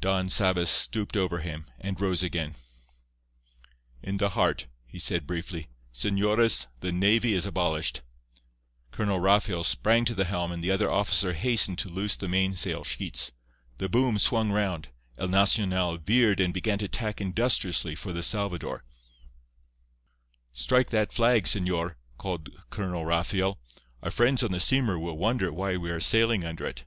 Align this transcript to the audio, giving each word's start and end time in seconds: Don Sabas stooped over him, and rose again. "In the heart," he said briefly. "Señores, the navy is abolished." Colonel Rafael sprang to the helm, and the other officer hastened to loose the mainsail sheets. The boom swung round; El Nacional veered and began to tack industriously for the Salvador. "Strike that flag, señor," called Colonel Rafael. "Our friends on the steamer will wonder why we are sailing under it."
Don 0.00 0.30
Sabas 0.30 0.70
stooped 0.70 1.14
over 1.14 1.40
him, 1.40 1.66
and 1.78 2.00
rose 2.00 2.22
again. 2.22 2.54
"In 4.02 4.16
the 4.16 4.30
heart," 4.30 4.66
he 4.86 4.98
said 4.98 5.26
briefly. 5.26 5.66
"Señores, 5.92 6.68
the 6.80 6.90
navy 6.90 7.34
is 7.34 7.44
abolished." 7.44 8.00
Colonel 8.92 9.18
Rafael 9.20 9.62
sprang 9.62 10.06
to 10.06 10.14
the 10.14 10.24
helm, 10.24 10.52
and 10.52 10.64
the 10.64 10.70
other 10.70 10.90
officer 10.90 11.34
hastened 11.34 11.76
to 11.80 11.90
loose 11.90 12.16
the 12.16 12.28
mainsail 12.28 12.82
sheets. 12.82 13.32
The 13.76 13.90
boom 13.90 14.18
swung 14.18 14.52
round; 14.52 14.88
El 15.18 15.28
Nacional 15.28 15.98
veered 15.98 16.40
and 16.40 16.54
began 16.54 16.78
to 16.78 16.88
tack 16.88 17.20
industriously 17.20 17.94
for 17.94 18.14
the 18.14 18.22
Salvador. 18.22 18.84
"Strike 20.54 20.88
that 20.92 21.12
flag, 21.12 21.44
señor," 21.44 21.96
called 22.16 22.48
Colonel 22.70 23.04
Rafael. 23.04 23.60
"Our 24.02 24.10
friends 24.10 24.42
on 24.42 24.50
the 24.52 24.60
steamer 24.60 24.98
will 24.98 25.18
wonder 25.18 25.52
why 25.52 25.76
we 25.76 25.90
are 25.90 26.00
sailing 26.00 26.42
under 26.42 26.64
it." 26.64 26.86